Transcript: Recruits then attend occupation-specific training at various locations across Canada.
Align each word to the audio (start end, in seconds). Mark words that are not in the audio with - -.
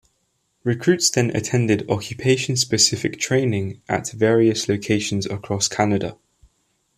Recruits 0.63 1.11
then 1.11 1.29
attend 1.35 1.69
occupation-specific 1.87 3.19
training 3.19 3.83
at 3.87 4.09
various 4.09 4.67
locations 4.67 5.27
across 5.27 5.67
Canada. 5.67 6.17